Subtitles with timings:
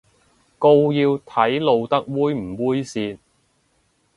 [0.57, 3.19] 告要睇露得猥唔猥褻